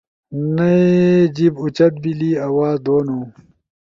[0.55, 0.85] نئی
[1.35, 3.17] جیِب اُوچت بیلی، آواز دونو